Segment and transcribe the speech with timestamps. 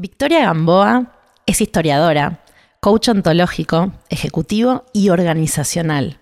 [0.00, 1.12] Victoria Gamboa
[1.44, 2.42] es historiadora,
[2.80, 6.20] coach ontológico, ejecutivo y organizacional,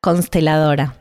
[0.00, 0.96] consteladora.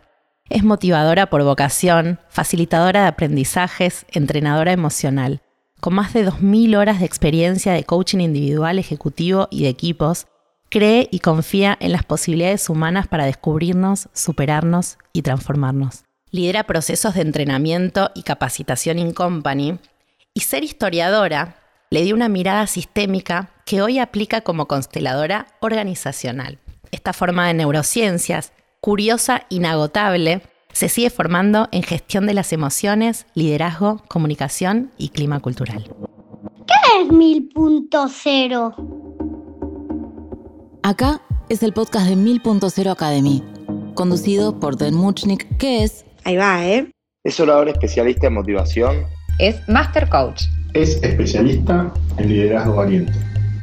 [0.48, 5.42] Es motivadora por vocación, facilitadora de aprendizajes, entrenadora emocional.
[5.80, 10.28] Con más de 2.000 horas de experiencia de coaching individual, ejecutivo y de equipos,
[10.70, 16.04] cree y confía en las posibilidades humanas para descubrirnos, superarnos y transformarnos.
[16.30, 19.80] Lidera procesos de entrenamiento y capacitación in company
[20.36, 21.58] y ser historiadora
[21.92, 26.58] le dio una mirada sistémica que hoy aplica como consteladora organizacional.
[26.92, 34.02] Esta forma de neurociencias, curiosa, inagotable, se sigue formando en gestión de las emociones, liderazgo,
[34.08, 35.94] comunicación y clima cultural.
[36.66, 38.74] ¿Qué es 1000.0?
[40.84, 43.44] Acá es el podcast de 1000.0 Academy,
[43.96, 46.06] conducido por Den Muchnik, que es...
[46.24, 46.90] Ahí va, ¿eh?
[47.26, 49.06] Es orador especialista en motivación.
[49.40, 50.44] Es Master Coach.
[50.74, 53.14] Es especialista en liderazgo valiente.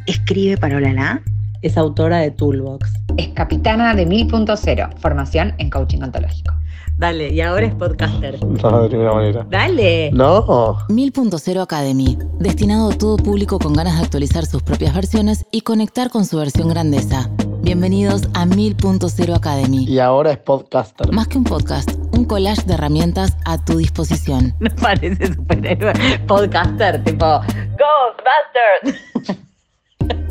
[0.07, 1.23] Escribe para Olala.
[1.63, 2.91] Es autora de Toolbox.
[3.17, 6.55] Es capitana de 1000.0, formación en coaching ontológico.
[6.97, 8.43] Dale, y ahora es podcaster.
[8.45, 9.47] No, de ninguna manera.
[9.49, 10.11] Dale.
[10.13, 10.79] No.
[10.89, 16.11] 1000.0 Academy, destinado a todo público con ganas de actualizar sus propias versiones y conectar
[16.11, 17.31] con su versión grandeza.
[17.63, 19.85] Bienvenidos a 1000.0 Academy.
[19.85, 21.13] Y ahora es podcaster.
[21.13, 24.55] Más que un podcast, un collage de herramientas a tu disposición.
[24.61, 25.93] Me parece superhéroe.
[26.27, 27.41] Podcaster, tipo
[27.79, 29.39] Ghostbusters.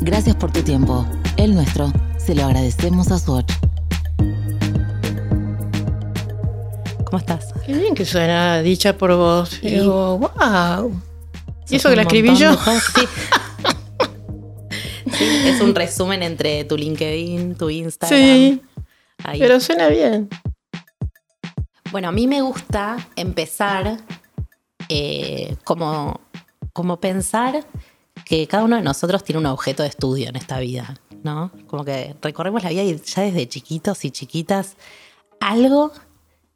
[0.00, 1.06] Gracias por tu tiempo.
[1.36, 3.52] El nuestro se lo agradecemos a Swatch.
[7.06, 7.54] ¿Cómo estás?
[7.64, 9.58] Qué bien que suena dicha por vos.
[9.62, 11.00] Y- Digo, wow.
[11.70, 12.52] ¿Y eso que la escribí yo?
[12.54, 13.02] Sí.
[15.10, 18.16] Sí, es un resumen entre tu LinkedIn, tu Instagram.
[18.20, 18.62] Sí,
[19.24, 19.40] Ahí.
[19.40, 20.28] pero suena bien.
[21.90, 23.96] Bueno, a mí me gusta empezar
[24.90, 26.20] eh, como,
[26.74, 27.66] como pensar
[28.26, 31.50] que cada uno de nosotros tiene un objeto de estudio en esta vida, ¿no?
[31.66, 34.76] Como que recorremos la vida y ya desde chiquitos y chiquitas
[35.40, 35.92] algo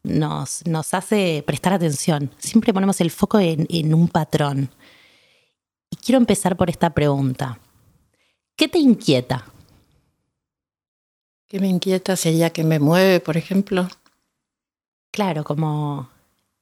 [0.03, 2.31] nos, nos hace prestar atención.
[2.37, 4.71] Siempre ponemos el foco en, en un patrón.
[5.89, 7.59] Y quiero empezar por esta pregunta.
[8.55, 9.47] ¿Qué te inquieta?
[11.49, 13.89] ¿Qué me inquieta sería que me mueve, por ejemplo?
[15.12, 16.09] Claro, como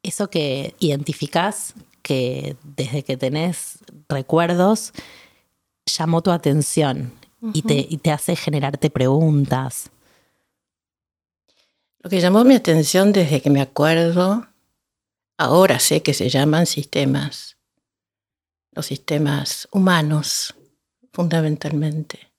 [0.03, 3.79] eso que identificás que desde que tenés
[4.09, 4.93] recuerdos
[5.87, 7.13] llamó tu atención
[7.55, 9.91] y, te, y te hace generarte preguntas.
[12.01, 14.49] Lo que llamó mi atención desde que me acuerdo,
[15.39, 17.57] ahora sé que se llaman sistemas.
[18.73, 20.55] Los sistemas humanos,
[21.13, 22.30] fundamentalmente.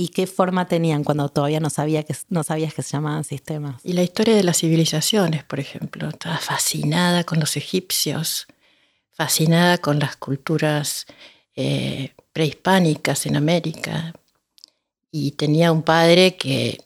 [0.00, 3.80] ¿Y qué forma tenían cuando todavía no, sabía que, no sabías que se llamaban sistemas?
[3.82, 6.08] Y la historia de las civilizaciones, por ejemplo.
[6.08, 8.46] Estaba fascinada con los egipcios,
[9.10, 11.06] fascinada con las culturas
[11.56, 14.14] eh, prehispánicas en América.
[15.10, 16.80] Y tenía un padre que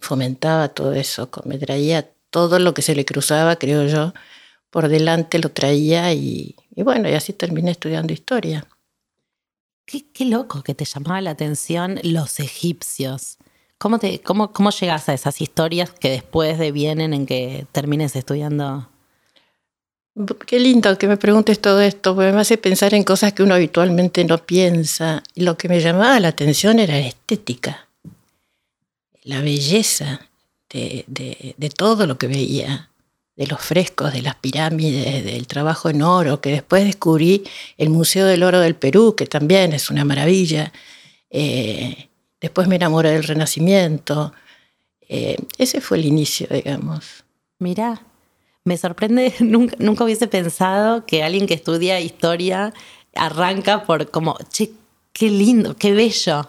[0.00, 4.12] fomentaba todo eso, me traía todo lo que se le cruzaba, creo yo,
[4.70, 8.66] por delante lo traía y, y bueno, y así terminé estudiando historia.
[9.86, 13.38] Qué, loco que te llamaba la atención los egipcios.
[13.78, 18.88] ¿Cómo, te, cómo, ¿Cómo llegas a esas historias que después devienen en que termines estudiando?
[20.46, 23.54] Qué lindo que me preguntes todo esto, porque me hace pensar en cosas que uno
[23.54, 25.22] habitualmente no piensa.
[25.34, 27.86] Lo que me llamaba la atención era la estética,
[29.22, 30.28] la belleza
[30.70, 31.04] de-
[31.56, 32.90] de todo lo que veía,
[33.36, 37.44] de los frescos, de las pirámides, del trabajo en oro, que después descubrí
[37.76, 40.72] el Museo del Oro del Perú, que también es una maravilla.
[41.30, 42.08] Eh,
[42.40, 44.32] después me enamoré del Renacimiento.
[45.08, 47.24] Eh, ese fue el inicio, digamos.
[47.58, 48.02] Mirá,
[48.64, 52.72] me sorprende, nunca, nunca hubiese pensado que alguien que estudia historia
[53.14, 54.72] arranca por como, che,
[55.12, 56.48] qué lindo, qué bello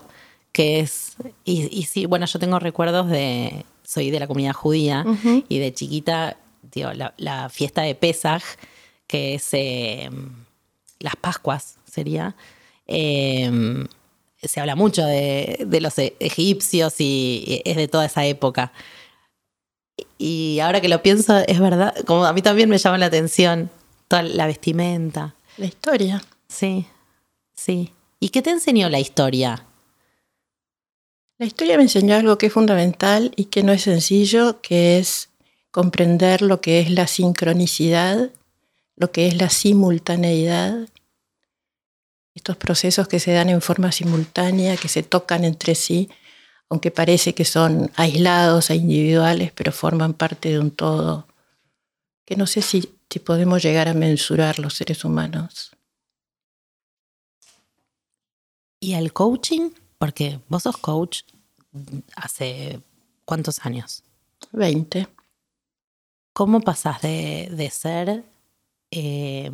[0.53, 1.15] que es.
[1.43, 5.05] Y, y sí, bueno, yo tengo recuerdos de, soy de la comunidad judía
[5.47, 6.37] y de chiquita,
[6.77, 8.43] digo, la, la fiesta de Pesaj,
[9.07, 10.09] que es eh,
[10.99, 12.35] las Pascuas, sería.
[12.87, 13.85] eh,
[14.43, 18.71] se habla mucho de, de los egipcios y y es de toda esa época.
[20.19, 23.69] Y ahora que lo pienso, es verdad, como a mí también me llama la atención
[24.07, 25.35] toda la vestimenta.
[25.57, 26.23] La historia.
[26.47, 26.85] Sí,
[27.55, 27.93] sí.
[28.19, 29.65] ¿Y qué te enseñó la historia?
[31.39, 35.29] La historia me enseñó algo que es fundamental y que no es sencillo, que es
[35.71, 38.31] comprender lo que es la sincronicidad,
[38.95, 40.87] lo que es la simultaneidad,
[42.33, 46.09] estos procesos que se dan en forma simultánea, que se tocan entre sí,
[46.69, 51.27] aunque parece que son aislados e individuales, pero forman parte de un todo,
[52.25, 55.71] que no sé si, si podemos llegar a mensurar los seres humanos.
[58.79, 59.71] ¿Y el coaching?
[59.97, 61.21] Porque vos sos coach
[62.15, 62.81] hace
[63.25, 64.03] cuántos años?
[64.51, 65.07] 20.
[66.37, 68.23] ¿Cómo pasás de, de ser
[68.91, 69.49] eh,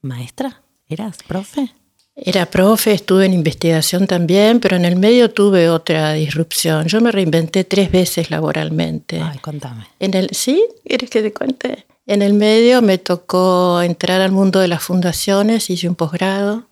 [0.00, 0.62] maestra?
[0.88, 1.70] ¿Eras profe?
[2.16, 6.88] Era profe, estuve en investigación también, pero en el medio tuve otra disrupción.
[6.88, 9.20] Yo me reinventé tres veces laboralmente.
[9.20, 9.86] Ay, contame.
[10.00, 10.60] En el, ¿Sí?
[10.84, 11.86] ¿Quieres que te cuente?
[12.04, 16.68] En el medio me tocó entrar al mundo de las fundaciones, hice un posgrado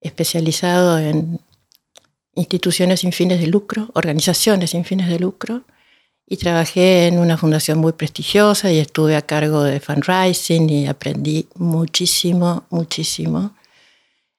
[0.00, 1.38] especializado en
[2.34, 5.64] instituciones sin fines de lucro, organizaciones sin fines de lucro,
[6.32, 11.48] y trabajé en una fundación muy prestigiosa y estuve a cargo de fundraising y aprendí
[11.56, 13.56] muchísimo, muchísimo.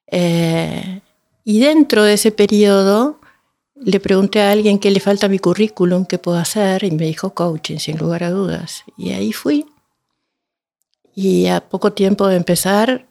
[0.07, 1.01] Eh,
[1.43, 3.19] y dentro de ese periodo
[3.75, 7.07] le pregunté a alguien qué le falta a mi currículum, qué puedo hacer, y me
[7.07, 8.85] dijo coaching, sin lugar a dudas.
[8.97, 9.65] Y ahí fui.
[11.13, 13.05] Y a poco tiempo de empezar,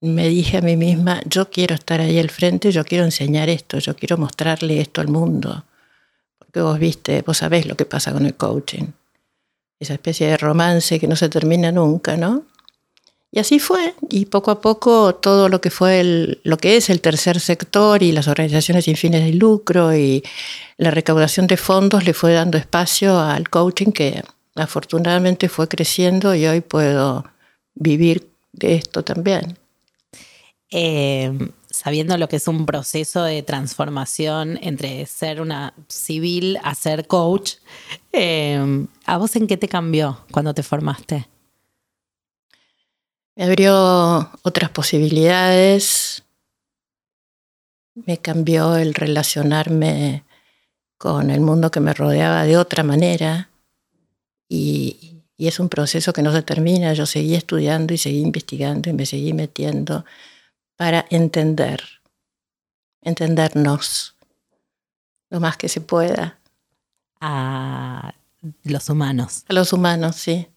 [0.00, 3.78] me dije a mí misma, yo quiero estar ahí al frente, yo quiero enseñar esto,
[3.78, 5.64] yo quiero mostrarle esto al mundo.
[6.50, 8.86] Porque vos viste, vos sabés lo que pasa con el coaching.
[9.78, 12.42] Esa especie de romance que no se termina nunca, ¿no?
[13.30, 16.90] Y así fue, y poco a poco todo lo que fue el, lo que es
[16.90, 20.24] el tercer sector y las organizaciones sin fines de lucro y
[20.76, 24.24] la recaudación de fondos le fue dando espacio al coaching que
[24.56, 27.24] afortunadamente fue creciendo y hoy puedo
[27.76, 29.56] vivir de esto también.
[30.72, 31.32] Eh,
[31.70, 37.54] sabiendo lo que es un proceso de transformación entre ser una civil a ser coach,
[38.12, 41.28] eh, ¿a vos en qué te cambió cuando te formaste?
[43.36, 46.24] Me abrió otras posibilidades,
[47.94, 50.24] me cambió el relacionarme
[50.98, 53.48] con el mundo que me rodeaba de otra manera
[54.48, 56.92] y, y, es un proceso que no se termina.
[56.92, 60.04] Yo seguí estudiando y seguí investigando y me seguí metiendo
[60.80, 61.82] para entender,
[63.02, 64.16] entendernos
[65.28, 66.38] lo más que se pueda.
[67.20, 68.14] A
[68.64, 69.44] los humanos.
[69.50, 70.48] A los humanos, sí.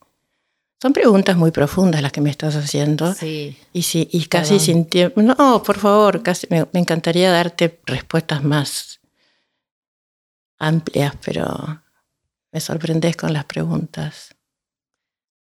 [0.82, 3.14] Son preguntas muy profundas las que me estás haciendo.
[3.14, 3.58] Sí.
[3.74, 4.66] Y, sí, y casi Perdón.
[4.66, 5.22] sin tiempo.
[5.22, 9.02] No, por favor, casi me, me, encantaría darte respuestas más
[10.58, 11.84] amplias, pero
[12.50, 14.34] me sorprendes con las preguntas.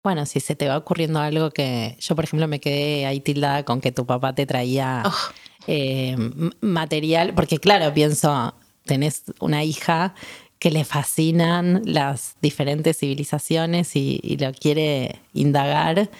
[0.06, 3.66] Bueno, si se te va ocurriendo algo que yo, por ejemplo, me quedé ahí tildada
[3.66, 5.12] con que tu papá te traía oh.
[5.66, 6.16] eh,
[6.62, 8.54] material, porque claro, pienso,
[8.86, 10.14] tenés una hija
[10.60, 16.12] que le fascinan las diferentes civilizaciones y, y, lo quiere indagar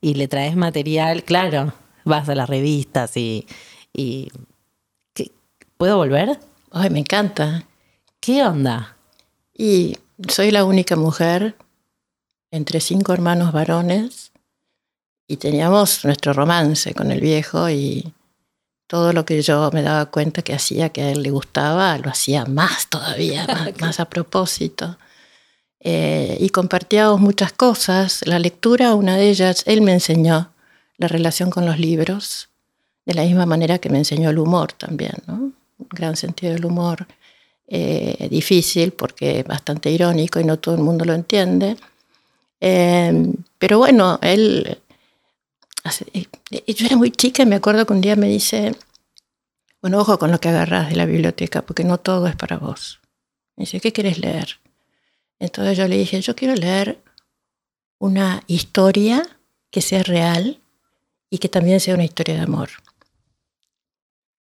[0.00, 1.74] y le traes material, claro,
[2.06, 3.46] vas a las revistas y...
[3.92, 4.30] y
[5.76, 6.38] ¿Puedo volver?
[6.70, 7.66] Ay, me encanta.
[8.20, 8.96] ¿Qué onda?
[9.54, 9.98] Y
[10.28, 11.56] soy la única mujer
[12.54, 14.30] entre cinco hermanos varones
[15.26, 18.14] y teníamos nuestro romance con el viejo y
[18.86, 22.10] todo lo que yo me daba cuenta que hacía que a él le gustaba, lo
[22.10, 24.96] hacía más todavía, más, más a propósito.
[25.80, 28.24] Eh, y compartíamos muchas cosas.
[28.24, 30.52] La lectura, una de ellas, él me enseñó
[30.96, 32.50] la relación con los libros,
[33.04, 35.34] de la misma manera que me enseñó el humor también, ¿no?
[35.34, 37.08] Un gran sentido del humor,
[37.66, 41.76] eh, difícil porque bastante irónico y no todo el mundo lo entiende.
[42.66, 43.12] Eh,
[43.58, 44.78] pero bueno, él
[46.66, 48.74] yo era muy chica me acuerdo que un día me dice,
[49.82, 53.00] bueno, ojo con lo que agarras de la biblioteca, porque no todo es para vos.
[53.56, 54.60] Me dice, ¿qué quieres leer?
[55.38, 57.02] Entonces yo le dije, yo quiero leer
[57.98, 59.22] una historia
[59.70, 60.62] que sea real
[61.28, 62.70] y que también sea una historia de amor.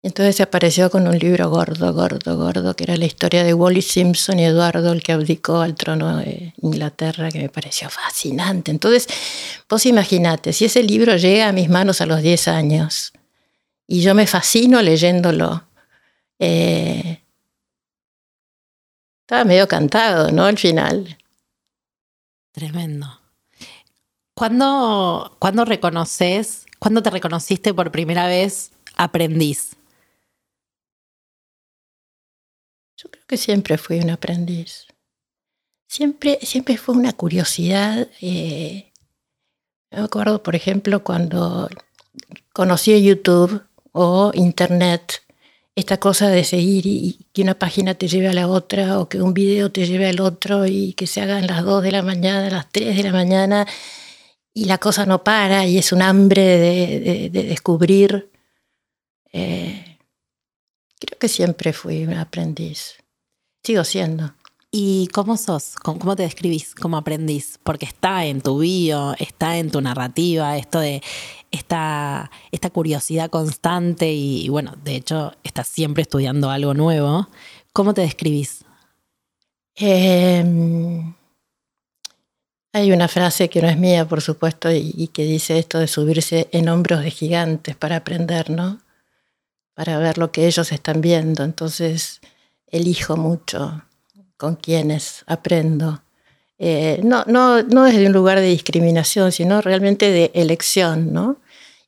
[0.06, 3.82] Entonces se apareció con un libro gordo, gordo, gordo, que era la historia de Wally
[3.82, 8.70] Simpson y Eduardo, el que abdicó al trono de Inglaterra, que me pareció fascinante.
[8.70, 9.08] Entonces,
[9.68, 13.14] vos imaginate, si ese libro llega a mis manos a los 10 años
[13.88, 15.64] y yo me fascino leyéndolo,
[16.38, 17.22] eh,
[19.22, 20.44] estaba medio cantado, ¿no?
[20.44, 21.18] Al final.
[22.52, 23.08] Tremendo.
[24.34, 29.75] ¿Cuándo, ¿Cuándo reconoces, cuándo te reconociste por primera vez aprendiz?
[33.06, 34.86] Yo creo que siempre fui un aprendiz.
[35.88, 38.08] Siempre, siempre fue una curiosidad.
[38.20, 38.92] Eh,
[39.92, 41.68] me acuerdo, por ejemplo, cuando
[42.52, 45.22] conocí YouTube o Internet,
[45.76, 49.22] esta cosa de seguir y que una página te lleve a la otra o que
[49.22, 52.50] un video te lleve al otro y que se hagan las 2 de la mañana,
[52.50, 53.66] las 3 de la mañana
[54.52, 58.32] y la cosa no para y es un hambre de, de, de descubrir.
[59.32, 59.85] Eh,
[60.98, 62.96] Creo que siempre fui un aprendiz.
[63.62, 64.32] Sigo siendo.
[64.70, 65.74] ¿Y cómo sos?
[65.76, 67.58] ¿Cómo te describís como aprendiz?
[67.62, 71.02] Porque está en tu bio, está en tu narrativa, esto de
[71.50, 77.28] esta, esta curiosidad constante y, y, bueno, de hecho, estás siempre estudiando algo nuevo.
[77.72, 78.64] ¿Cómo te describís?
[79.76, 80.44] Eh,
[82.72, 85.86] hay una frase que no es mía, por supuesto, y, y, que dice esto de
[85.86, 88.80] subirse en hombros de gigantes para aprender, ¿no?
[89.76, 91.44] Para ver lo que ellos están viendo.
[91.44, 92.22] Entonces,
[92.66, 93.82] elijo mucho
[94.38, 96.02] con quienes aprendo.
[96.58, 101.36] Eh, no, no, desde un lugar de discriminación, sino realmente de elección, ¿no?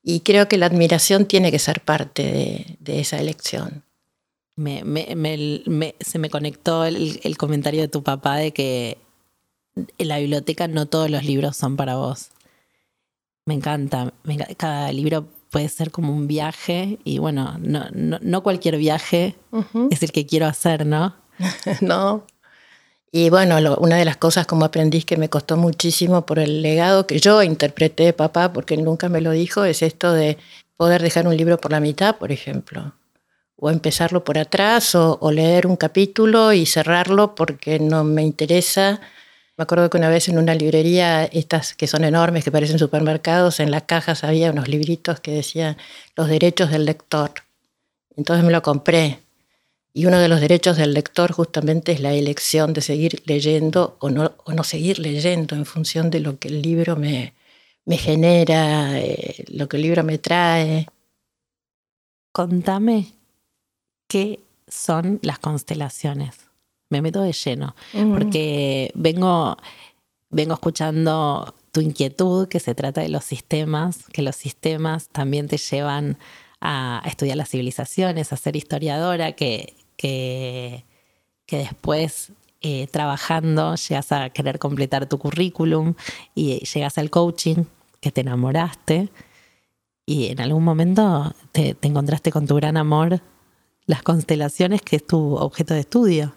[0.03, 3.85] Y creo que la admiración tiene que ser parte de, esa elección.
[4.55, 8.99] Me, me, me, se me conectó el, el, comentario de tu papá de que
[9.77, 12.33] en la biblioteca no todos los libros son para vos.
[13.47, 14.13] Me encanta.
[14.25, 14.55] Me encanta.
[14.57, 19.63] Cada libro puede ser como un viaje y bueno, no, no, no cualquier viaje uh
[19.73, 19.89] -huh.
[19.91, 21.15] es el que quiero hacer, ¿no?
[21.81, 22.25] no.
[23.11, 26.61] Y bueno, lo, una de las cosas como aprendiz que me costó muchísimo por el
[26.63, 30.37] legado que yo interpreté de papá, porque él nunca me lo dijo, es esto de
[30.77, 32.95] poder dejar un libro por la mitad, por ejemplo.
[33.57, 39.01] O empezarlo por atrás, o, o leer un capítulo y cerrarlo porque no me interesa.
[39.59, 43.59] Me acuerdo que una vez en una librería, estas que son enormes, que parecen supermercados,
[43.59, 45.77] en las cajas había unos libritos que decían
[46.15, 47.33] los derechos del lector.
[48.17, 49.19] Entonces me lo compré.
[49.93, 54.11] Y uno de los derechos del lector justamente es la elección de seguir leyendo o
[54.11, 57.35] no, o no seguir leyendo en función de lo que el libro me,
[57.85, 60.87] me genera, eh, lo que el libro me trae.
[62.31, 63.07] Contame
[64.07, 64.39] qué
[64.69, 66.48] son las constelaciones.
[66.91, 68.13] Me meto de lleno, mm.
[68.13, 69.57] porque vengo,
[70.31, 75.59] vengo escuchando tu inquietud, que se trata de los sistemas, que los sistemas también te
[75.59, 76.19] llevan
[76.61, 80.85] a estudiar las civilizaciones, a ser historiadora, que, que,
[81.47, 85.95] que después eh, trabajando llegas a querer completar tu currículum
[86.35, 87.65] y llegas al coaching,
[88.01, 89.11] que te enamoraste
[90.09, 93.21] y en algún momento te, te encontraste con tu gran amor,
[93.85, 96.33] las constelaciones, que es tu objeto de estudio.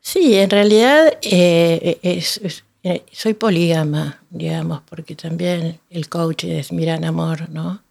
[0.00, 6.72] Sí, en realidad eh, es, es, eh, soy polígama, digamos, porque también el coach es
[6.72, 7.82] mi gran amor, ¿no?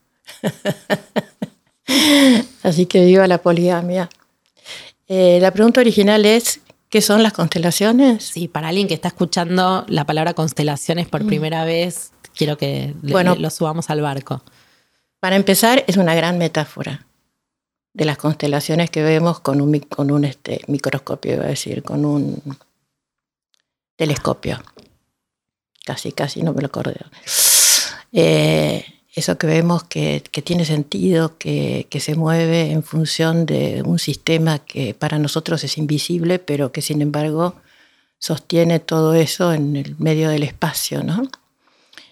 [2.64, 4.10] Así que viva la poligamia.
[5.08, 8.24] Eh, la pregunta original es, ¿qué son las constelaciones?
[8.24, 11.28] Sí, para alguien que está escuchando la palabra constelaciones por mm.
[11.28, 14.42] primera vez, quiero que bueno, le, lo subamos al barco.
[15.20, 17.06] Para empezar, es una gran metáfora
[17.94, 22.06] de las constelaciones que vemos con un, con un este, microscopio, iba a decir, con
[22.06, 22.42] un
[23.96, 24.62] telescopio.
[25.86, 26.94] Casi, casi no me lo acuerdo.
[28.12, 33.82] Eh, eso que vemos que, que tiene sentido, que, que, se mueve en función de
[33.84, 37.56] un sistema que para nosotros es invisible, pero que sin embargo
[38.20, 41.24] sostiene todo eso en el medio del espacio, ¿no?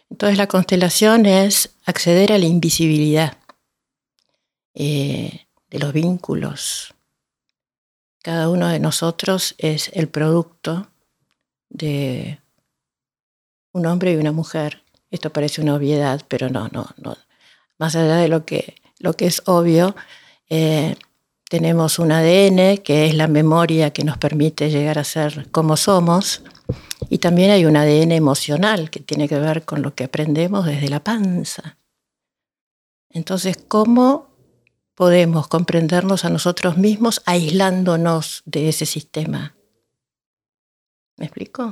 [0.10, 3.38] Entonces la constelación es acceder a la invisibilidad
[4.74, 6.94] eh, de los vínculos.
[8.22, 10.90] Cada uno de nosotros es el producto
[11.70, 12.40] de
[13.72, 17.18] un hombre y una mujer esto parece una obviedad, pero no, no, no.
[17.78, 19.96] Más allá de lo que, lo que es obvio,
[20.50, 20.96] eh,
[21.50, 26.44] tenemos un ADN que es la memoria que nos permite llegar a ser como somos,
[27.10, 30.90] y también hay un ADN emocional que tiene que ver con lo que aprendemos desde
[30.90, 31.78] la panza.
[33.10, 34.28] Entonces, ¿cómo
[34.98, 39.56] podemos comprendernos a nosotros mismos aislándonos de ese sistema?
[41.18, 41.72] ¿Me explico?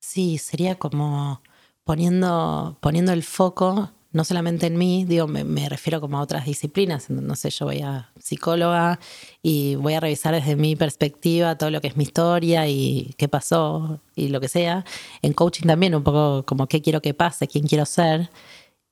[0.00, 1.42] Sí, sería como
[1.84, 6.46] poniendo, poniendo el foco no solamente en mí, digo, me, me, refiero como a otras
[6.46, 7.10] disciplinas.
[7.10, 8.98] No sé, yo voy a psicóloga
[9.42, 13.28] y voy a revisar desde mi perspectiva todo lo que es mi historia y qué
[13.28, 14.86] pasó y lo que sea.
[15.20, 18.30] En coaching también un poco como qué quiero que pase, quién quiero ser.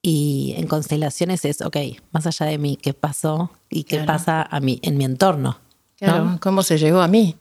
[0.06, 1.76] Y en constelaciones es, ok,
[2.12, 4.06] más allá de mí, qué pasó y qué claro.
[4.06, 5.58] pasa a mí, en mi entorno.
[5.96, 6.40] Claro, ¿no?
[6.40, 7.36] ¿cómo se llegó a mí?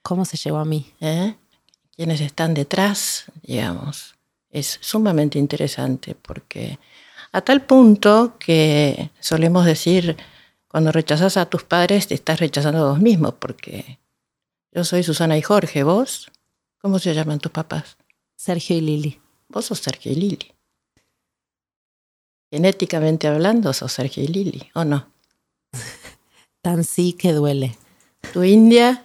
[0.00, 0.90] ¿Cómo se llegó a mí?
[1.00, 1.34] ¿Eh?
[1.94, 4.16] ¿Quiénes están detrás, digamos?
[4.50, 6.78] es sumamente interesante porque
[7.32, 10.16] a tal punto que solemos decir,
[10.66, 13.98] cuando rechazas a tus padres te estás rechazando a vos mismo, porque
[14.72, 16.30] yo soy Susana y Jorge, vos,
[16.78, 17.98] ¿cómo se llaman tus papás?
[18.34, 19.20] Sergio y Lili.
[19.48, 20.55] Vos sos Sergio y Lili.
[22.50, 25.06] Genéticamente hablando, sos Sergio y Lili, ¿o no?
[26.62, 27.76] Tan sí que duele.
[28.32, 29.04] ¿Tu India?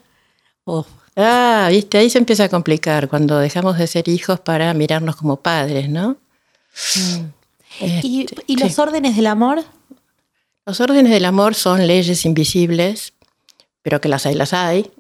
[0.64, 5.18] Oh, Ah, viste, ahí se empieza a complicar cuando dejamos de ser hijos para mirarnos
[5.18, 6.18] como padres, ¿no?
[6.96, 7.26] Mm.
[7.82, 8.82] Este, ¿Y, ¿Y, los sí.
[8.82, 9.64] órdenes del amor?
[10.66, 13.14] Los órdenes del amor son leyes invisibles,
[13.82, 14.92] pero que las hay, las hay,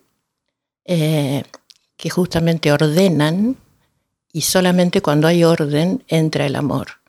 [0.86, 1.44] eh,
[1.96, 3.56] que justamente ordenan
[4.34, 7.00] y solamente cuando hay orden entra el amor.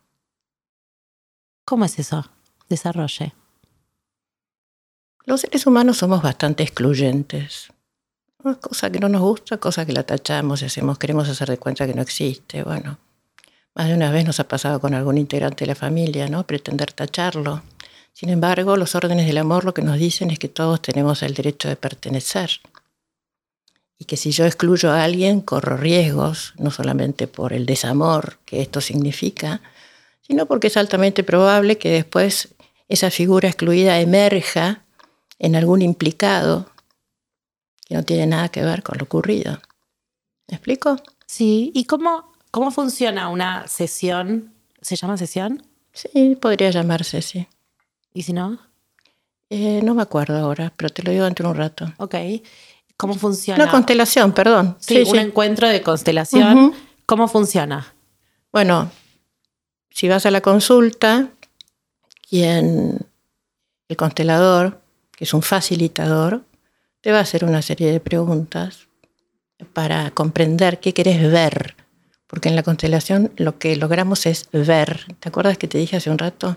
[1.73, 2.23] ¿Cómo es eso?
[2.69, 3.33] Desarrolle.
[5.25, 7.69] Los seres humanos somos bastante excluyentes.
[8.61, 11.87] Cosa que no nos gusta, cosa que la tachamos y hacemos, queremos hacer de cuenta
[11.87, 12.63] que no existe.
[12.63, 12.99] Bueno,
[13.75, 16.47] más de una vez nos ha pasado con algún integrante de la familia, ¿no?
[16.47, 17.63] Pretender tacharlo.
[18.13, 21.33] Sin embargo, los órdenes del amor lo que nos dicen es que todos tenemos el
[21.33, 22.51] derecho de pertenecer.
[23.99, 28.61] Y que si yo excluyo a alguien, corro riesgos, no solamente por el desamor que
[28.61, 29.63] esto significa,
[30.23, 32.55] sino porque es altamente probable que después
[32.89, 34.85] esa figura excluida emerja
[35.39, 36.71] en algún implicado
[37.87, 39.61] que no tiene nada que ver con lo ocurrido.
[40.49, 40.97] ¿Me explico?
[41.27, 44.53] Sí, ¿y cómo, cómo funciona una sesión?
[44.81, 45.67] ¿Se llama sesión?
[45.93, 47.47] Sí, podría llamarse, sí.
[48.15, 48.59] ¿Y si no?
[49.51, 51.93] Eh, no me acuerdo ahora, pero te lo digo dentro de un rato.
[51.99, 52.15] Ok.
[52.97, 53.63] ¿Cómo funciona?
[53.63, 54.77] Una constelación, perdón.
[54.79, 56.73] Sí, un encuentro de constelación.
[57.05, 57.93] ¿Cómo funciona?
[58.53, 58.91] Bueno,
[59.95, 61.31] si vas a la consulta,
[62.29, 62.99] quien,
[63.89, 64.81] el constelador,
[65.13, 66.43] que es un facilitador,
[67.01, 68.89] te va a hacer una serie de preguntas
[69.73, 71.77] para comprender qué querés ver.
[72.27, 75.05] Porque en la constelación lo que logramos es ver.
[75.21, 76.57] ¿Te acuerdas que te dije hace un rato?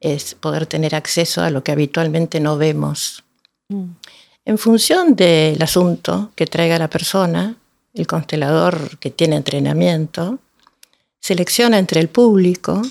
[0.00, 3.24] Es poder tener acceso a lo que habitualmente no vemos.
[3.68, 3.92] Mm.
[4.44, 7.56] En función del asunto que traiga la persona,
[7.94, 10.40] el constelador que tiene entrenamiento,
[11.24, 12.82] selecciona entre el público,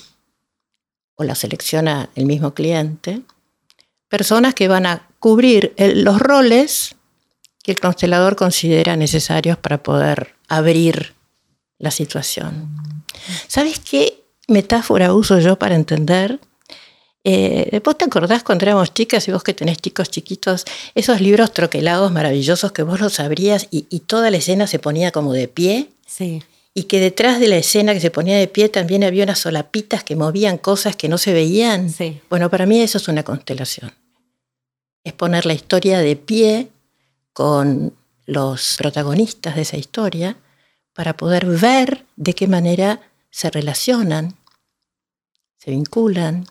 [1.13, 3.21] o la selecciona el mismo cliente,
[4.09, 6.95] personas que van a cubrir los roles
[7.63, 11.13] que el constelador considera necesarios para poder abrir
[11.77, 13.03] la situación.
[13.47, 16.39] ¿Sabes qué metáfora uso yo para entender?
[17.23, 21.53] Eh, ¿Vos te acordás cuando éramos chicas y vos que tenés chicos chiquitos, esos libros
[21.53, 25.47] troquelados maravillosos que vos los abrías y, y toda la escena se ponía como de
[25.47, 25.89] pie?
[26.07, 26.41] Sí
[26.73, 30.03] y que detrás de la escena que se ponía de pie también había unas solapitas
[30.03, 31.89] que movían cosas que no se veían.
[31.89, 32.19] Sí.
[32.29, 33.93] Bueno, para mí eso es una constelación.
[35.03, 36.69] Es poner la historia de pie
[37.33, 37.93] con
[38.25, 40.37] los protagonistas de esa historia
[40.93, 44.37] para poder ver de qué manera se relacionan,
[45.57, 46.45] se vinculan,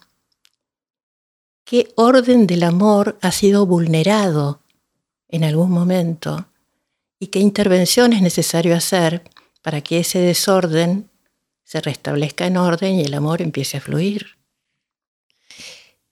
[1.65, 4.61] qué orden del amor ha sido vulnerado
[5.29, 6.47] en algún momento
[7.19, 9.23] y qué intervención es necesario hacer
[9.63, 11.11] para que ese desorden
[11.65, 14.39] se restablezca en orden y el amor empiece a fluir.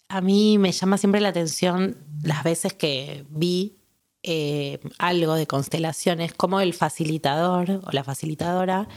[0.08, 3.76] A mí me llama siempre la atención las veces que vi
[4.22, 8.88] eh, algo de constelaciones, como el facilitador o la facilitadora,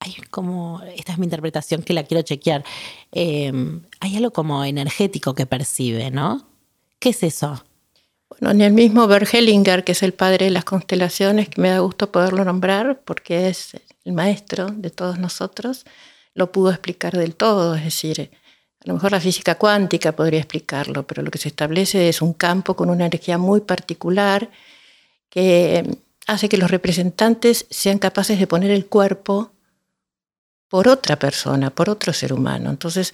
[0.00, 2.64] hay como, esta es mi interpretación que la quiero chequear,
[3.12, 3.52] eh,
[4.00, 6.46] hay algo como energético que percibe, ¿no?
[6.98, 7.64] ¿Qué es eso?
[8.28, 11.70] Bueno, ni el mismo Bert Hellinger, que es el padre de las constelaciones, que me
[11.70, 15.84] da gusto poderlo nombrar porque es el maestro de todos nosotros,
[16.34, 17.74] lo pudo explicar del todo.
[17.74, 18.30] Es decir,
[18.80, 22.32] a lo mejor la física cuántica podría explicarlo, pero lo que se establece es un
[22.32, 24.50] campo con una energía muy particular
[25.30, 29.52] que hace que los representantes sean capaces de poner el cuerpo
[30.68, 32.70] por otra persona, por otro ser humano.
[32.70, 33.12] Entonces,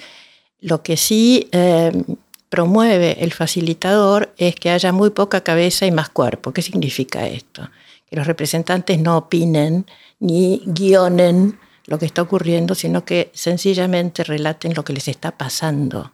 [0.60, 1.92] lo que sí eh,
[2.50, 6.52] promueve el facilitador es que haya muy poca cabeza y más cuerpo.
[6.52, 7.70] ¿Qué significa esto?
[8.06, 9.86] Que los representantes no opinen
[10.18, 16.12] ni guionen lo que está ocurriendo, sino que sencillamente relaten lo que les está pasando.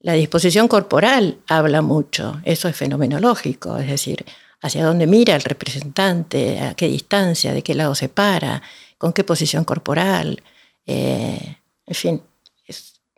[0.00, 4.24] La disposición corporal habla mucho, eso es fenomenológico, es decir,
[4.62, 8.62] hacia dónde mira el representante, a qué distancia, de qué lado se para,
[8.98, 10.42] con qué posición corporal,
[10.86, 12.22] eh, en fin,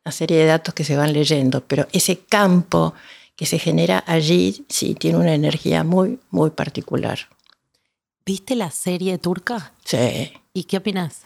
[0.04, 2.94] una serie de datos que se van leyendo, pero ese campo
[3.36, 7.18] que se genera allí sí tiene una energía muy, muy particular.
[8.24, 9.72] ¿Viste la serie turca?
[9.84, 10.32] Sí.
[10.52, 11.22] ¿Y qué opinas?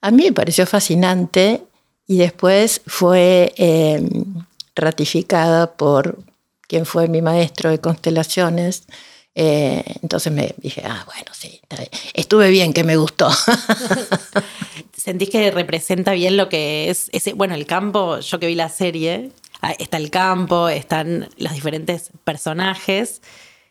[0.00, 1.62] A mí me pareció fascinante
[2.06, 6.18] y después fue em, ratificada por
[6.68, 8.84] quien fue mi maestro de constelaciones.
[9.38, 11.60] Eh, entonces me dije, ah, bueno, sí,
[12.14, 13.28] estuve bien, que me gustó.
[14.96, 18.70] ¿Sentís que representa bien lo que es ese, bueno, el campo, yo que vi la
[18.70, 23.20] serie, ah, está el campo, están los diferentes personajes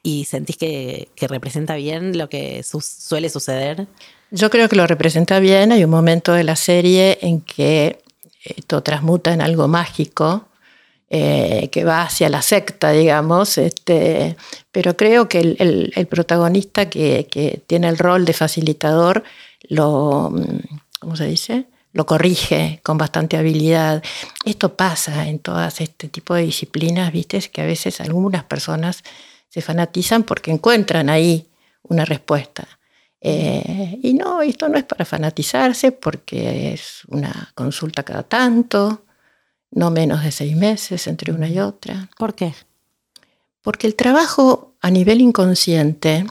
[0.03, 3.87] y sentís que, representa bien lo que suele suceder?
[4.29, 5.71] Yo creo que lo representa bien.
[5.71, 8.03] Hay un momento de la serie en que
[8.43, 10.47] esto transmuta en algo mágico.
[11.07, 14.35] Eh, que va hacia la secta, digamos, este,
[14.71, 19.23] pero creo que el, protagonista que, tiene el rol de facilitador
[19.69, 20.33] lo,
[20.99, 21.67] ¿cómo se dice?
[21.93, 24.03] Lo corrige con bastante habilidad.
[24.45, 29.03] Esto pasa en todas este tipo de disciplinas, viste, que a veces algunas personas
[29.47, 31.47] se fanatizan porque encuentran ahí
[31.83, 32.67] una respuesta.
[33.21, 39.04] Eh, y no, esto no es para fanatizarse porque es una consulta cada tanto.
[39.71, 42.09] No menos de seis meses entre una y otra.
[42.17, 42.53] ¿Por qué?
[43.61, 46.25] Porque el trabajo a nivel inconsciente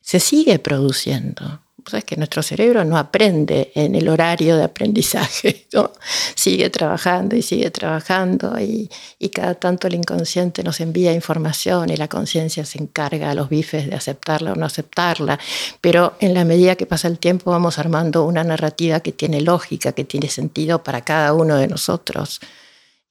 [0.00, 1.60] se sigue produciendo.
[1.84, 5.92] Sabes que nuestro cerebro no aprende en el horario de aprendizaje, ¿no?
[6.34, 11.96] sigue trabajando y sigue trabajando y, y, cada tanto el inconsciente nos envía información y
[11.96, 15.38] la conciencia se encarga a los bifes de aceptarla o no aceptarla,
[15.80, 19.92] pero en la medida que pasa el tiempo vamos armando una narrativa que tiene lógica,
[19.92, 22.40] que tiene sentido para cada uno de nosotros.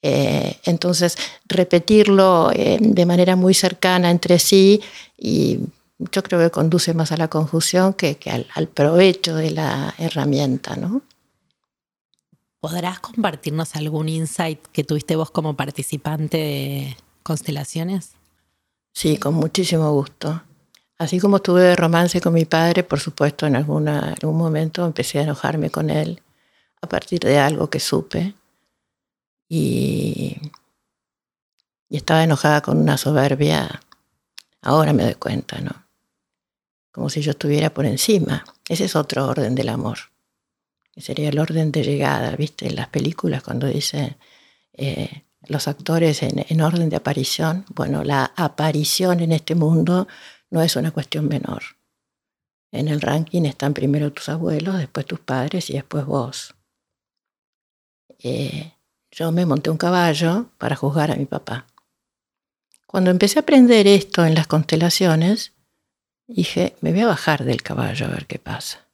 [0.01, 4.81] Eh, entonces, repetirlo eh, de manera muy cercana entre sí
[5.17, 5.59] y
[5.97, 9.95] yo creo que conduce más a la confusión que, que al, al, provecho de la
[9.97, 11.01] herramienta, ¿no?
[12.59, 18.11] ¿Podrás compartirnos algún insight que tuviste vos como participante de Constelaciones?
[18.91, 20.41] Sí, con muchísimo gusto.
[20.97, 25.19] Así como tuve de romance con mi padre, por supuesto, en alguna, algún momento empecé
[25.19, 26.21] a enojarme con él
[26.81, 28.33] a partir de algo que supe.
[29.47, 30.37] Y,
[31.89, 33.81] y estaba enojada con una soberbia,
[34.61, 35.85] ahora me doy cuenta, ¿no?
[36.95, 38.45] como si yo estuviera por encima.
[38.69, 39.97] Ese es otro orden del amor.
[40.93, 42.67] Que sería el orden de llegada, ¿viste?
[42.67, 44.15] En las películas cuando dicen
[44.71, 47.65] eh, los actores en, en, orden de aparición.
[47.75, 50.07] Bueno, la aparición en este mundo
[50.49, 51.63] no es una cuestión menor.
[52.71, 56.55] En el ranking están primero tus abuelos, después tus padres y después vos.
[58.19, 58.71] Eh,
[59.15, 61.67] yo me monté un caballo para juzgar a mi papá.
[62.85, 65.53] Cuando empecé a aprender esto en las constelaciones,
[66.27, 68.89] dije, me voy a bajar del caballo a ver qué pasa.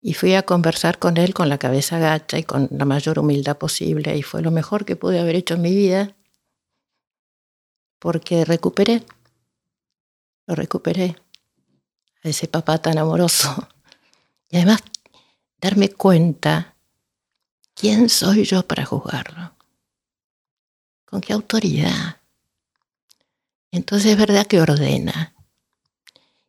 [0.00, 3.58] Y fui a conversar con él con la cabeza gacha y con la mayor humildad
[3.58, 4.16] posible.
[4.16, 6.14] Y fue lo mejor que pude haber hecho en mi vida
[7.98, 9.02] porque recuperé,
[10.46, 11.16] lo recuperé,
[12.22, 13.68] a ese papá tan amoroso.
[14.48, 14.80] Y además
[15.58, 16.73] darme cuenta
[17.74, 19.54] quién soy yo para juzgarlo,
[21.04, 22.20] con qué autoridad.
[23.70, 25.34] Entonces es verdad que ordena,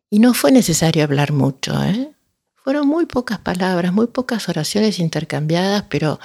[0.08, 2.12] y no fue necesario hablar mucho, ¿eh?
[2.54, 6.18] Fueron muy pocas palabras, muy pocas oraciones intercambiadas, pero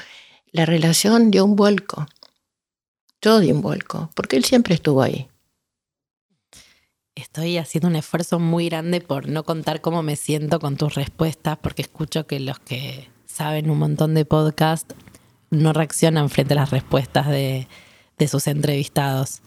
[0.52, 2.08] la relación dio un vuelco.
[3.22, 5.28] Yo di un vuelco, porque él siempre estuvo ahí.
[7.16, 11.58] Estoy haciendo un esfuerzo muy grande por no contar cómo me siento con tus respuestas,
[11.58, 14.92] porque escucho que los que saben un montón de podcast
[15.50, 17.68] no reaccionan frente a las respuestas de,
[18.18, 19.42] de sus entrevistados.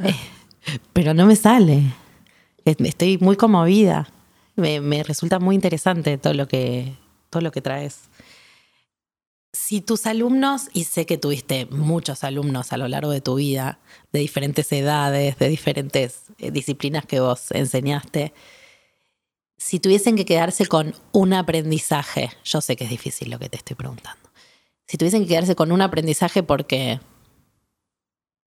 [0.00, 0.14] Eh,
[0.92, 1.82] pero no me sale
[2.72, 4.08] estoy muy conmovida.
[4.56, 6.94] Me, me, resulta muy interesante todo lo que,
[7.30, 8.00] todo lo que traes.
[9.52, 13.78] Si tus alumnos, y sé que tuviste muchos alumnos a lo largo de tu vida,
[14.12, 18.32] de diferentes edades, de diferentes eh, disciplinas que vos enseñaste,
[19.58, 23.56] si tuviesen que quedarse con un aprendizaje, yo sé que es difícil lo que te
[23.56, 24.30] estoy preguntando,
[24.86, 27.00] si tuviesen que quedarse con un aprendizaje porque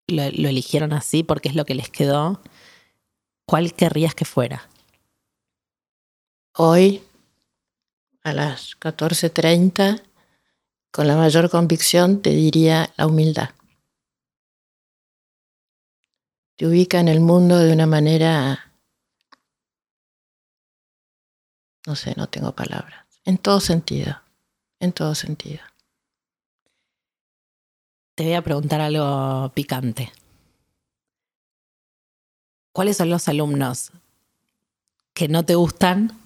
[0.09, 2.43] lo, eligieron así, porque es lo que les quedó,
[3.47, 4.69] ¿cuál querrías que fuera?
[6.55, 7.03] Hoy,
[8.25, 10.03] a las 14.30,
[10.91, 13.51] con la mayor convicción, te diría la humildad.
[16.57, 18.68] Te ubica en el mundo de una manera,
[21.87, 24.21] no sé, no tengo palabras, en todo sentido,
[24.81, 25.61] en todo sentido.
[28.15, 30.13] Te voy a preguntar algo picante.
[32.79, 33.91] ¿cuáles son los alumnos
[35.13, 36.17] que no te gustan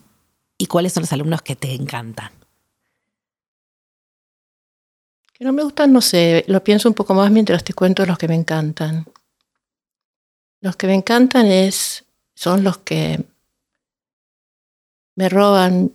[0.58, 2.30] y cuáles son los alumnos que te encantan?
[5.32, 8.18] Que no me gustan, no sé, lo pienso un poco más mientras te cuento los
[8.18, 9.06] que me encantan.
[10.60, 13.24] Los que me encantan es, son los que
[15.14, 15.92] me roban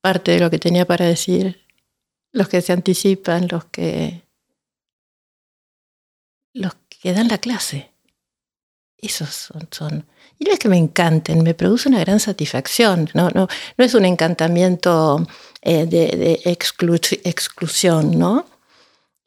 [0.00, 1.66] parte de lo que tenía para decir,
[2.32, 4.22] los que se anticipan, los que
[6.52, 7.90] los que dan la clase.
[8.98, 10.06] Esos son, son,
[10.38, 13.08] Y no es que me encanten, me produce una gran satisfacción.
[13.14, 15.26] No, no, no es un encantamiento
[15.62, 18.46] eh, de, de exclu exclusión, ¿no?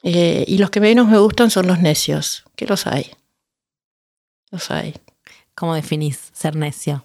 [0.04, 3.10] Eh, y los que menos me gustan son los necios, que los hay.
[4.50, 4.94] Los hay.
[5.54, 7.04] ¿Cómo definís ser necio?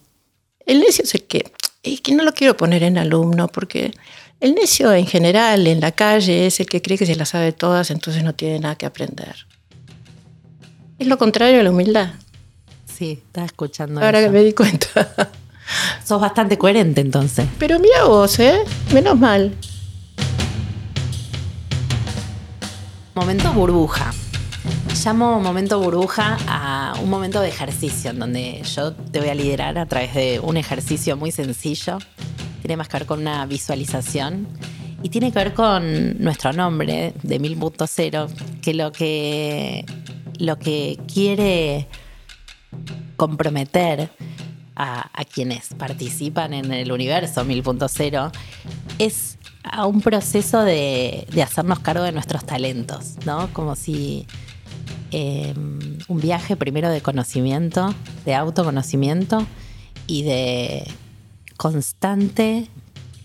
[0.66, 1.52] El necio es el que,
[1.84, 3.94] es que no lo quiero poner en alumno, porque
[4.40, 7.52] el necio en general en la calle es el que cree que se las sabe
[7.52, 9.48] todas, entonces no tiene nada que aprender.
[10.98, 12.12] Es lo contrario a la humildad
[13.00, 14.02] sí, estaba escuchando.
[14.02, 14.28] Ahora eso.
[14.28, 15.32] que me di cuenta.
[16.06, 17.48] Sos bastante coherente entonces.
[17.58, 18.60] Pero mira vos, ¿eh?
[18.94, 19.54] Menos mal.
[23.16, 24.12] Momento burbuja.
[25.06, 29.78] Llamo momento burbuja a un momento de ejercicio en donde yo te voy a liderar
[29.78, 32.00] a través de un ejercicio muy sencillo.
[32.62, 34.48] Tiene más que ver con una visualización
[35.02, 38.30] Y tiene que ver con nuestro nombre de 1000.0,
[38.62, 39.86] que lo que
[40.38, 41.88] lo que quiere
[43.16, 44.10] comprometer
[44.76, 48.32] a, quienes participan en el universo 1000.0
[48.98, 53.52] es a un proceso de, hacernos cargo de nuestros talentos, ¿no?
[53.54, 54.26] Como si
[55.12, 57.94] em, un viaje primero de conocimiento,
[58.26, 59.46] de autoconocimiento
[60.08, 60.88] y de
[61.58, 62.70] constante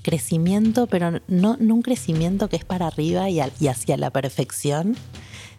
[0.02, 4.96] crecimiento, pero no, un crecimiento que es para arriba y, hacia la perfección,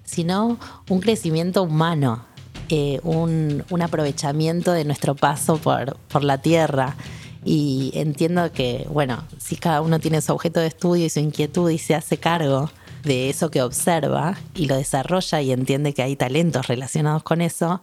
[0.03, 2.25] sino un crecimiento humano,
[2.69, 6.95] eh, un, aprovechamiento de nuestro paso por, por la tierra.
[7.43, 11.69] Y entiendo que, bueno, si cada uno tiene su objeto de estudio y su inquietud
[11.69, 12.69] y se hace cargo
[13.05, 17.81] de eso que observa y lo desarrolla y entiende que hay talentos relacionados con eso,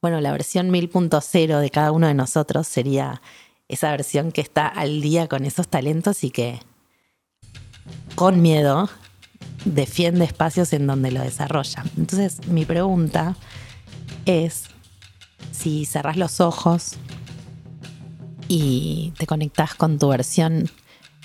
[0.00, 3.20] bueno, la versión 1000.0 de cada uno de nosotros sería
[3.68, 6.60] esa versión que está al día con esos talentos y que
[8.14, 8.88] con miedo
[9.64, 11.84] defiende espacios en donde lo desarrolla.
[11.96, 13.36] Entonces mi pregunta
[14.26, 14.64] es
[15.52, 16.92] si cerrás los ojos
[18.48, 20.70] y te conectas con tu versión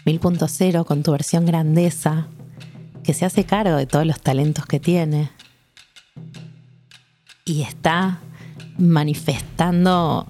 [0.05, 2.27] 1000.0, con tu versión grandeza,
[3.05, 5.29] que se hace cargo de todos los talentos que tiene
[7.45, 8.19] y está
[8.79, 10.25] manifestando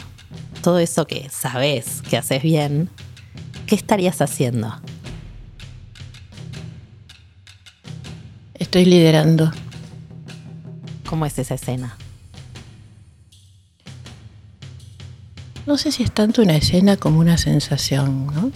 [0.61, 2.89] todo eso que sabes que haces bien,
[3.65, 4.75] ¿qué estarías haciendo?
[8.55, 9.51] Estoy liderando.
[11.07, 11.95] ¿Cómo es esa escena?
[15.65, 18.51] No sé si es tanto una escena como una sensación, ¿no?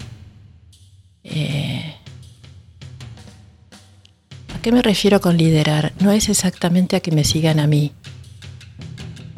[4.70, 5.94] Qué me refiero con liderar?
[6.00, 7.92] No es exactamente a que me sigan a mí,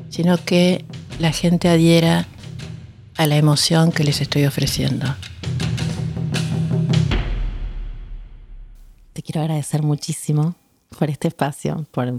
[0.10, 0.84] sino que
[1.20, 2.28] la gente adhiera
[3.16, 5.08] a la emoción que les estoy ofreciendo.
[9.14, 10.56] Te quiero agradecer muchísimo
[11.00, 12.14] por este espacio, por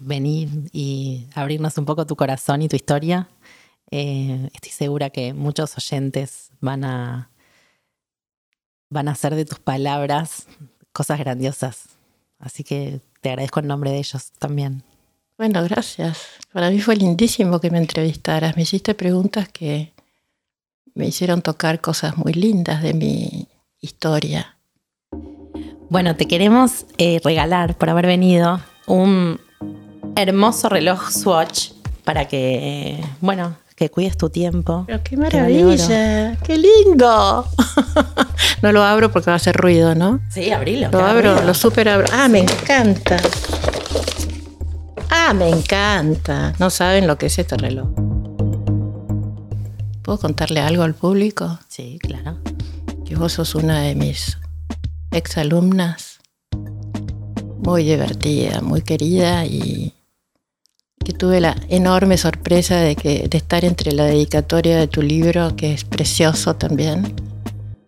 [0.00, 3.28] venir y abrirnos un poco tu corazón y tu historia.
[3.90, 7.30] Eh, estoy segura que muchos oyentes van a,
[8.90, 10.46] van a hacer de tus palabras
[10.92, 11.93] cosas grandiosas.
[12.44, 14.82] Así que te agradezco en nombre de ellos también.
[15.38, 16.18] Bueno, gracias.
[16.52, 18.54] Para mí fue lindísimo que me entrevistaras.
[18.54, 19.92] Me hiciste preguntas que
[20.94, 23.48] me hicieron tocar cosas muy lindas de mi
[23.80, 24.58] historia.
[25.88, 29.40] Bueno, te queremos eh, regalar por haber venido un
[30.14, 31.72] hermoso reloj Swatch
[32.04, 34.84] para que, bueno, que cuides tu tiempo.
[34.86, 37.46] Pero qué maravilla, qué lindo.
[38.62, 40.20] no lo abro porque va a hacer ruido, ¿no?
[40.30, 40.88] Sí, abrilo.
[40.92, 42.06] Lo abro, lo super abro.
[42.12, 43.16] Ah, me encanta.
[45.10, 46.52] Ah, me encanta.
[46.58, 47.88] No saben lo que es este reloj.
[50.02, 51.58] ¿Puedo contarle algo al público?
[51.68, 52.38] Sí, claro.
[53.04, 54.38] Que vos sos una de mis
[55.10, 56.20] exalumnas,
[57.58, 59.93] muy divertida, muy querida y
[61.04, 65.54] que tuve la enorme sorpresa de, que, de estar entre la dedicatoria de tu libro,
[65.54, 67.14] que es precioso también.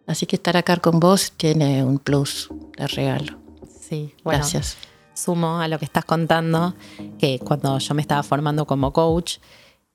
[0.06, 3.38] Así que estar acá con vos tiene un plus de regalo.
[3.80, 4.76] Sí, gracias.
[5.14, 6.74] Sumo a lo que estás contando,
[7.18, 9.38] que cuando yo me estaba formando como coach,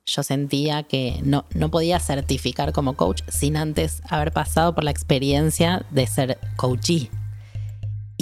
[0.05, 4.91] yo sentía que no, no podía certificar como coach sin antes haber pasado por la
[4.91, 7.09] experiencia de ser coachee.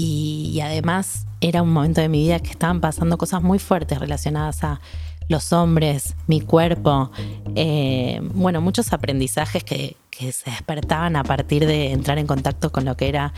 [0.02, 4.64] Y, además era un momento de mi vida que estaban pasando cosas muy fuertes relacionadas
[4.64, 4.80] a
[5.28, 7.12] los hombres, mi cuerpo,
[7.56, 12.86] eh, bueno, muchos aprendizajes que, que, se despertaban a partir de entrar en contacto con
[12.86, 13.34] lo que era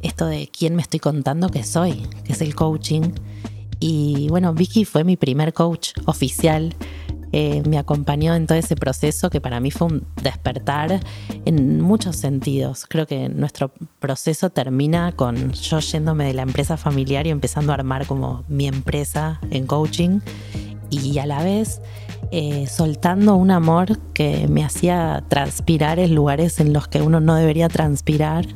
[0.00, 3.12] esto de quién me estoy contando que soy, que es el coaching.
[3.78, 6.74] Y bueno, Vicky fue mi primer coach oficial
[7.32, 11.00] eh, me acompañó en todo ese proceso que para mí fue un despertar
[11.44, 12.86] en muchos sentidos.
[12.88, 17.74] Creo que nuestro proceso termina con yo yéndome de la empresa familiar y empezando a
[17.74, 20.20] armar como mi empresa en coaching
[20.90, 21.80] y a la vez
[22.30, 27.34] eh, soltando un amor que me hacía transpirar en lugares en los que uno no
[27.34, 28.46] debería transpirar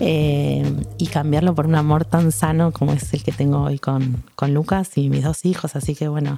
[0.00, 0.64] eh,
[0.98, 4.52] y cambiarlo por un amor tan sano como es el que tengo hoy con, con
[4.54, 5.76] Lucas y mis dos hijos.
[5.76, 6.36] Así que bueno,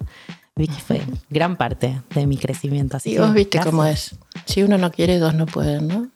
[0.59, 2.97] Vicky fue gran parte de mi crecimiento.
[2.97, 4.17] Así y vos viste cómo es.
[4.45, 6.09] Si uno no quiere, dos no pueden, ¿no?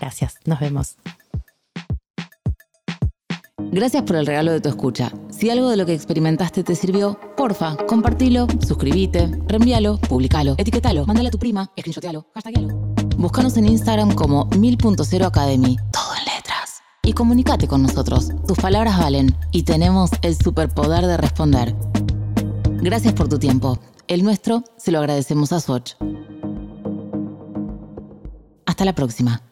[0.00, 0.96] Gracias, nos vemos.
[3.72, 5.12] Gracias por el regalo de tu escucha.
[5.30, 11.28] Si algo de lo que experimentaste te sirvió, porfa, compartilo, suscríbete, reenvíalo, publicalo, etiquetalo, mándale
[11.28, 12.68] a tu prima, screenshotealo, hashtagalo.
[13.16, 16.82] Búscanos en Instagram como 1000.0 Academy, todo en letras.
[17.02, 18.30] Y comunícate con nosotros.
[18.46, 21.74] Tus palabras valen y tenemos el superpoder de responder.
[22.82, 23.78] Gracias por tu tiempo.
[24.08, 25.96] El nuestro se lo agradecemos a Soch.
[28.64, 29.42] Hasta la próxima.